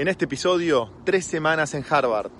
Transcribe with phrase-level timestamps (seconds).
[0.00, 2.30] En este episodio, tres semanas en Harvard.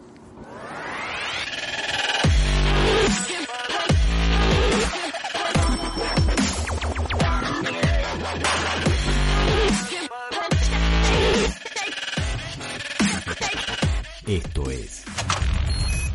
[14.26, 15.04] Esto es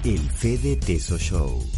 [0.04, 1.75] el Fede Teso Show.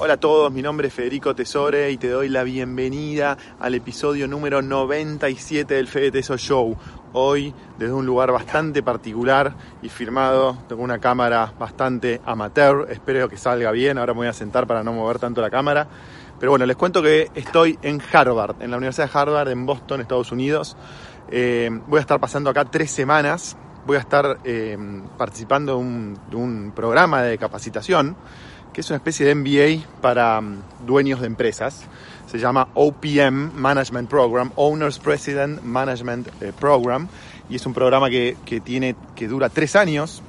[0.00, 4.28] Hola a todos, mi nombre es Federico Tesore y te doy la bienvenida al episodio
[4.28, 6.76] número 97 del Fede Teso Show.
[7.14, 13.36] Hoy desde un lugar bastante particular y firmado, tengo una cámara bastante amateur, espero que
[13.36, 15.88] salga bien, ahora me voy a sentar para no mover tanto la cámara.
[16.38, 20.00] Pero bueno, les cuento que estoy en Harvard, en la Universidad de Harvard, en Boston,
[20.00, 20.76] Estados Unidos.
[21.28, 24.78] Eh, voy a estar pasando acá tres semanas, voy a estar eh,
[25.16, 28.16] participando un, de un programa de capacitación
[28.72, 31.84] que es una especie de MBA para um, dueños de empresas.
[32.30, 37.08] Se llama OPM Management Program, Owners President Management eh, Program,
[37.48, 40.22] y es un programa que, que, tiene, que dura tres años.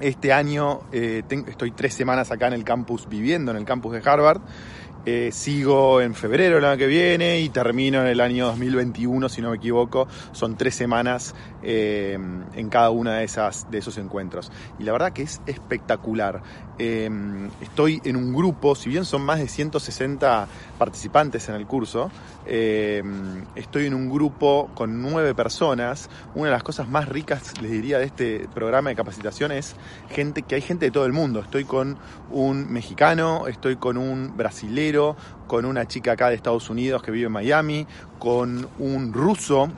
[0.00, 3.92] Este año eh, tengo, estoy tres semanas acá en el campus, viviendo en el campus
[3.92, 4.40] de Harvard.
[5.08, 9.40] Eh, sigo en febrero el año que viene y termino en el año 2021, si
[9.40, 10.08] no me equivoco.
[10.32, 12.18] Son tres semanas eh,
[12.54, 13.30] en cada una de,
[13.70, 14.50] de esos encuentros.
[14.80, 16.42] Y la verdad que es espectacular.
[16.80, 17.08] Eh,
[17.60, 22.10] estoy en un grupo, si bien son más de 160 participantes en el curso,
[22.46, 23.02] eh,
[23.54, 26.08] estoy en un grupo con nueve personas.
[26.34, 29.74] Una de las cosas más ricas, les diría, de este programa de capacitación es
[30.10, 31.40] gente, que hay gente de todo el mundo.
[31.40, 31.96] Estoy con
[32.30, 37.26] un mexicano, estoy con un brasilero, con una chica acá de Estados Unidos que vive
[37.26, 37.86] en Miami,
[38.18, 39.68] con un ruso,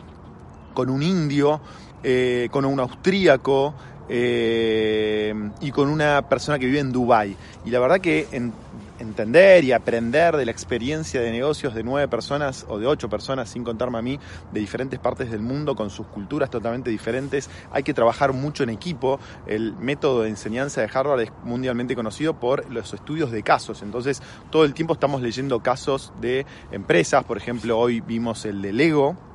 [0.75, 1.61] con un indio,
[2.03, 3.75] eh, con un austríaco
[4.09, 7.37] eh, y con una persona que vive en Dubai.
[7.65, 8.53] Y la verdad que en,
[8.99, 13.51] entender y aprender de la experiencia de negocios de nueve personas o de ocho personas,
[13.51, 14.19] sin contarme a mí,
[14.53, 17.51] de diferentes partes del mundo, con sus culturas totalmente diferentes.
[17.71, 19.21] Hay que trabajar mucho en equipo.
[19.47, 23.83] El método de enseñanza de Harvard es mundialmente conocido por los estudios de casos.
[23.83, 27.25] Entonces, todo el tiempo estamos leyendo casos de empresas.
[27.25, 29.28] Por ejemplo, hoy vimos el de Lego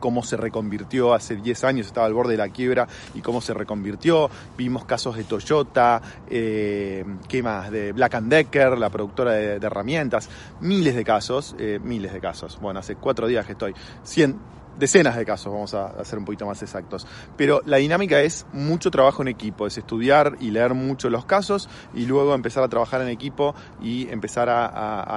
[0.00, 3.54] cómo se reconvirtió hace 10 años, estaba al borde de la quiebra y cómo se
[3.54, 4.30] reconvirtió.
[4.56, 7.70] Vimos casos de Toyota, eh, ¿qué más?
[7.70, 10.28] De Black Decker, la productora de, herramientas,
[10.60, 12.58] miles de casos, eh, miles de casos.
[12.60, 13.74] Bueno, hace cuatro días que estoy,
[14.04, 14.38] 100,
[14.78, 17.06] decenas de casos, vamos a ser un poquito más exactos.
[17.36, 21.68] Pero la dinámica es mucho trabajo en equipo, es estudiar y leer mucho los casos
[21.94, 24.66] y luego empezar a trabajar en equipo y empezar a,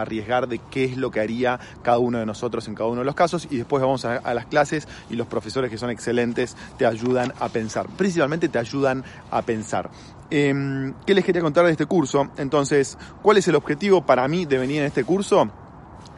[0.01, 3.05] arriesgar de qué es lo que haría cada uno de nosotros en cada uno de
[3.05, 6.85] los casos y después vamos a, las clases y los profesores que son excelentes te
[6.85, 9.89] ayudan a pensar, principalmente te ayudan a pensar.
[10.31, 12.29] Eh, ¿Qué les quería contar de este curso?
[12.37, 15.49] Entonces, ¿cuál es el objetivo para mí de venir en este curso?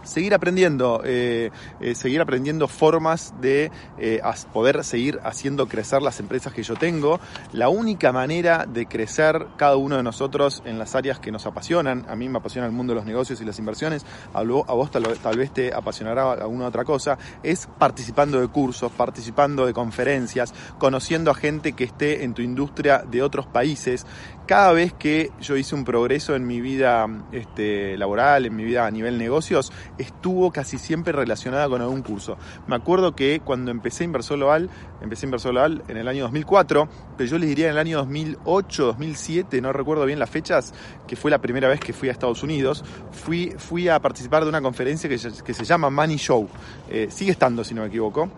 [0.03, 4.21] Seguir aprendiendo, eh, eh, seguir aprendiendo formas de eh,
[4.53, 7.19] poder seguir haciendo crecer las empresas que yo tengo.
[7.53, 12.05] La única manera de crecer cada uno de nosotros en las áreas que nos apasionan,
[12.09, 15.03] a mí me apasiona el mundo de los negocios y las inversiones, a vos tal,
[15.19, 21.31] tal vez te apasionará alguna otra cosa, es participando de cursos, participando de conferencias, conociendo
[21.31, 24.05] a gente que esté en tu industria de otros países.
[24.51, 28.85] Cada vez que yo hice un progreso en mi vida este, laboral, en mi vida
[28.85, 32.37] a nivel negocios, estuvo casi siempre relacionada con algún curso.
[32.67, 34.69] Me acuerdo que cuando empecé Inversor Global,
[35.01, 38.87] empecé Inversor Global en el año 2004, pero yo les diría en el año 2008,
[38.87, 40.73] 2007, no recuerdo bien las fechas,
[41.07, 42.83] que fue la primera vez que fui a Estados Unidos,
[43.13, 46.49] fui, fui a participar de una conferencia que, se llama Money Show.
[46.89, 48.29] Eh, sigue estando, si no me equivoco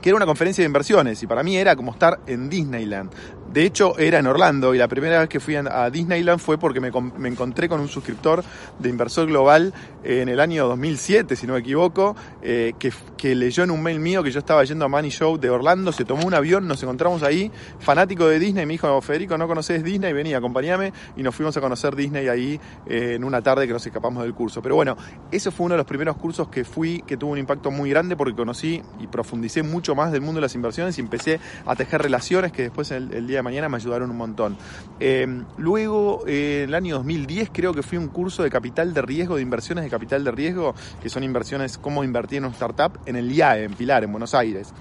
[0.00, 3.10] que era una conferencia de inversiones y para mí era como estar en Disneyland.
[3.52, 6.78] De hecho, era en Orlando y la primera vez que fui a Disneyland fue porque
[6.78, 6.92] me,
[7.28, 8.44] encontré con un suscriptor
[8.78, 9.74] de Inversor Global
[10.04, 14.22] en el año 2007, si no me equivoco, eh, que, leyó en un mail mío
[14.22, 17.24] que yo estaba yendo a Money Show de Orlando, se tomó un avión, nos encontramos
[17.24, 17.50] ahí,
[17.80, 20.12] fanático de Disney, me dijo, Federico, ¿no conoces Disney?
[20.12, 23.84] Vení, acompáñame y nos fuimos a conocer Disney ahí eh, en una tarde que nos
[23.84, 24.62] escapamos del curso.
[24.62, 24.96] Pero bueno,
[25.32, 28.16] ese fue uno de los primeros cursos que fui, que tuvo un impacto muy grande
[28.16, 32.00] porque conocí y profundicé mucho más del mundo de las inversiones y empecé a tejer
[32.00, 34.56] relaciones que después el, el día mañana me ayudaron un montón.
[34.98, 35.26] Eh,
[35.56, 39.36] luego, eh, en el año 2010 creo que fui un curso de capital de riesgo,
[39.36, 43.16] de inversiones de capital de riesgo, que son inversiones, cómo invertir en una startup, en
[43.16, 44.72] el IAE, en Pilar, en Buenos Aires.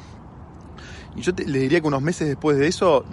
[1.15, 3.03] Y yo les diría que unos meses después de eso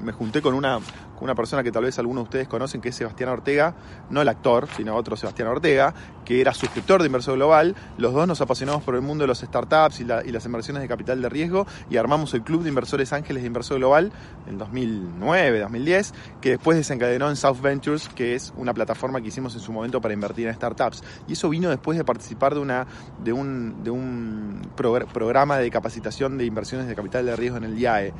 [0.00, 0.80] me junté con una,
[1.24, 3.74] una persona que tal vez algunos de ustedes conocen, que es Sebastián Ortega,
[4.10, 7.74] no el actor, sino otro Sebastián Ortega, que era suscriptor de Inversor Global.
[7.98, 11.22] Los dos nos apasionamos por el mundo de los startups y, las inversiones de capital
[11.22, 14.12] de riesgo y armamos el Club de Inversores Ángeles de Inversor Global
[14.46, 19.54] en 2009, 2010, que después desencadenó en South Ventures, que es una plataforma que hicimos
[19.54, 21.02] en su momento para invertir en startups.
[21.28, 22.86] Y eso vino después de participar de, una,
[23.22, 27.78] de un, de un programa de capacitación de inversiones de capital de riesgo en el
[27.78, 28.12] IAE.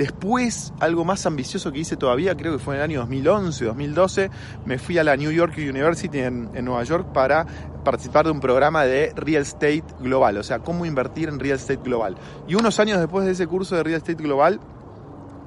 [0.00, 4.30] Después, algo más ambicioso que hice todavía, creo que fue en el año 2011, 2012,
[4.64, 7.44] me fui a la New York University en, en, Nueva York para
[7.84, 11.82] participar de un programa de Real Estate Global, o sea, cómo invertir en Real Estate
[11.84, 12.16] Global.
[12.48, 14.58] Y unos años después de ese curso de Real Estate Global,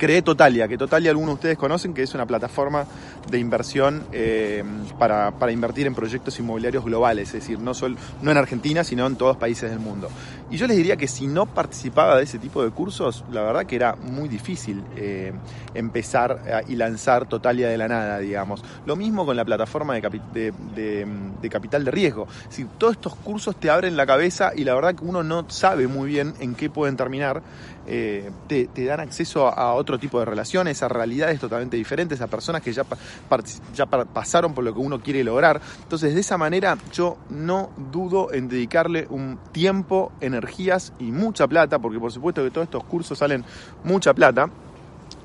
[0.04, 2.86] creé Totalia, que Totalia algunos de ustedes conocen, que es una plataforma
[3.32, 4.62] de inversión eh,
[5.00, 9.08] para, para, invertir en proyectos inmobiliarios globales, es decir, no, solo, no en Argentina, sino
[9.08, 10.10] en todos países del mundo.
[10.52, 13.66] Y yo les diría que si no participaba de ese tipo de cursos, la verdad
[13.66, 15.32] que era muy difícil eh,
[15.74, 18.64] empezar y lanzar Totalia de la nada, digamos.
[18.86, 20.02] Lo mismo con la plataforma de,
[21.50, 22.28] capital de riesgo.
[22.50, 25.88] Si todos estos cursos te abren la cabeza y la verdad que uno no sabe
[25.88, 27.42] muy bien en qué pueden terminar,
[27.86, 32.62] eh, te, dan acceso a, otro tipo de relaciones, a realidades totalmente diferentes, a personas
[32.62, 32.86] que ya,
[33.76, 35.60] ya pasaron por lo que uno quiere lograr.
[35.82, 41.80] Entonces, de esa manera, yo no dudo en dedicarle un tiempo, energías y mucha plata,
[41.80, 43.44] porque por supuesto que todos estos cursos salen
[43.84, 44.50] mucha plata.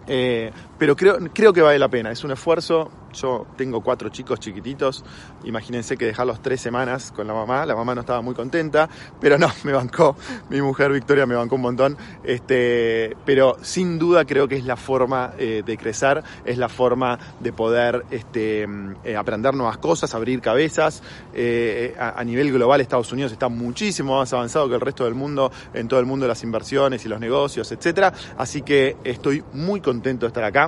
[0.06, 2.90] Eh, pero creo, creo que vale la pena, es un esfuerzo.
[3.12, 5.02] Yo tengo cuatro chicos chiquititos,
[5.44, 8.88] imagínense que dejarlos tres semanas con la mamá, la mamá no estaba muy contenta,
[9.18, 10.14] pero no, me bancó,
[10.50, 14.76] mi mujer Victoria me bancó un montón, este, pero sin duda creo que es la
[14.76, 18.68] forma eh, de crecer, es la forma de poder este,
[19.04, 21.02] eh, aprender nuevas cosas, abrir cabezas,
[21.32, 25.50] eh, a, nivel global Estados Unidos está muchísimo más avanzado que el resto del mundo,
[25.72, 29.80] en todo el mundo de las inversiones y los negocios, etcétera, así que estoy muy
[29.80, 30.67] contento de estar acá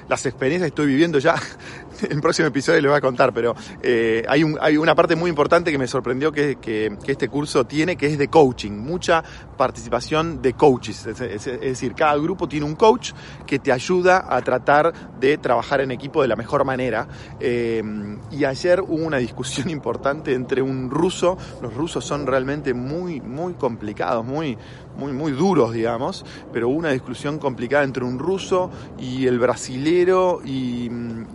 [0.07, 1.35] las experiencias estoy viviendo ya
[2.03, 5.15] en el próximo episodio les voy a contar, pero eh, hay, un, hay, una parte
[5.15, 6.57] muy importante que me sorprendió que,
[7.07, 9.23] este curso tiene, que es de coaching, mucha
[9.57, 13.11] participación de coaches, es, decir, cada grupo tiene un coach
[13.45, 17.07] que te ayuda a tratar de trabajar en equipo de la mejor manera.
[17.39, 17.83] Eh,
[18.31, 23.53] y ayer hubo una discusión importante entre un ruso, los rusos son realmente muy, muy
[23.53, 24.57] complicados, muy,
[24.97, 29.39] muy, muy duros, digamos, pero hubo una discusión complicada entre un ruso y el
[29.91, 30.89] brasilero y,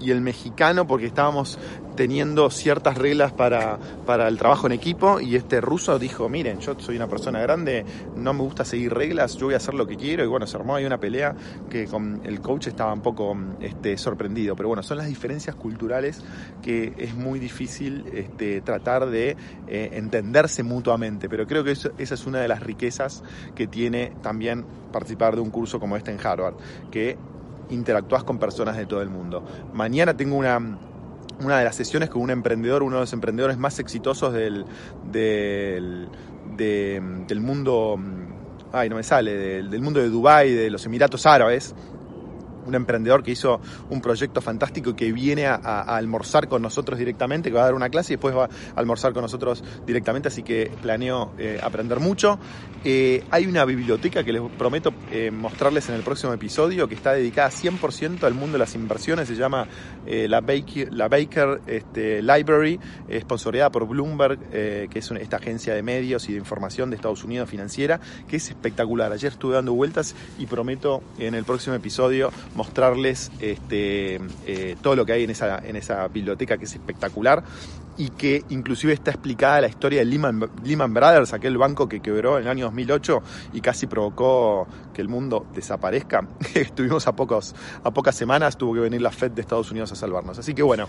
[0.06, 1.58] el mexicano porque estábamos
[1.96, 3.76] teniendo ciertas reglas para,
[4.06, 7.84] para el trabajo en equipo y este ruso dijo, miren, yo soy una persona grande,
[8.14, 10.56] no me gusta seguir reglas, yo voy a hacer lo que quiero y bueno, se
[10.56, 11.34] armó ahí una pelea
[11.68, 16.22] que con el coach estaba un poco este, sorprendido, pero bueno, son las diferencias culturales
[16.62, 19.36] que es muy difícil este, tratar de
[19.66, 23.24] eh, entenderse mutuamente, pero creo que esa es una de las riquezas
[23.56, 26.54] que tiene también participar de un curso como este en Harvard,
[26.92, 27.18] que
[27.70, 29.44] interactúas con personas de todo el mundo.
[29.72, 30.58] Mañana tengo una,
[31.40, 34.64] una de las sesiones con un emprendedor, uno de los emprendedores más exitosos del,
[35.10, 36.08] del,
[36.56, 37.98] del mundo,
[38.72, 41.74] ay, no me sale, del, del mundo de Dubái, de los Emiratos Árabes
[42.66, 43.60] un emprendedor que hizo
[43.90, 45.56] un proyecto fantástico que viene a,
[45.96, 49.12] almorzar con nosotros directamente, que va a dar una clase y después va a almorzar
[49.12, 52.38] con nosotros directamente, así que planeo eh, aprender mucho.
[52.84, 57.12] Eh, hay una biblioteca que les prometo eh, mostrarles en el próximo episodio que está
[57.12, 59.66] dedicada 100% al mundo de las inversiones, se llama
[60.06, 62.78] la Baker, la Baker este, Library,
[63.20, 67.48] sponsoreada por Bloomberg, que es esta agencia de medios y de información de Estados Unidos
[67.48, 69.12] financiera, que es espectacular.
[69.12, 75.06] Ayer estuve dando vueltas y prometo en el próximo episodio mostrarles este, eh, todo lo
[75.06, 77.44] que hay en esa, en esa biblioteca que es espectacular
[77.98, 82.38] y que inclusive está explicada la historia de Lehman, Lehman Brothers, aquel banco que quebró
[82.38, 83.22] en el año 2008
[83.52, 86.26] y casi provocó que el mundo desaparezca.
[86.54, 89.96] Estuvimos a, pocos, a pocas semanas, tuvo que venir la Fed de Estados Unidos a
[89.96, 90.38] salvarnos.
[90.38, 90.88] Así que bueno,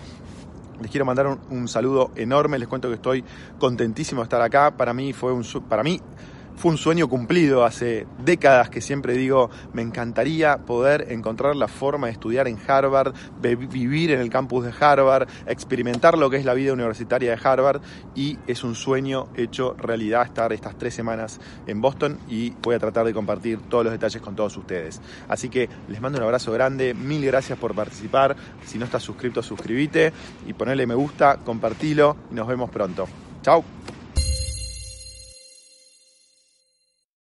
[0.80, 3.24] les quiero mandar un, un, saludo enorme, les cuento que estoy
[3.58, 4.70] contentísimo de estar acá.
[4.76, 6.00] Para mí fue un para mí
[6.58, 12.08] fue un sueño cumplido hace décadas que siempre digo, me encantaría poder encontrar la forma
[12.08, 16.54] de estudiar en Harvard, vivir en el campus de Harvard, experimentar lo que es la
[16.54, 17.80] vida universitaria de Harvard
[18.16, 22.80] y es un sueño hecho realidad estar estas tres semanas en Boston y voy a
[22.80, 25.00] tratar de compartir todos los detalles con todos ustedes.
[25.28, 28.34] Así que les mando un abrazo grande, mil gracias por participar,
[28.66, 30.12] si no estás suscrito suscríbete
[30.44, 33.06] y ponele me gusta, compartilo y nos vemos pronto.
[33.42, 33.77] Chao.